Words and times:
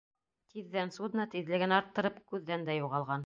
Тиҙҙән 0.53 0.91
судно, 0.95 1.27
тиҙлеген 1.35 1.77
арттырып, 1.79 2.17
күҙҙән 2.33 2.69
дә 2.71 2.79
юғалған. 2.85 3.19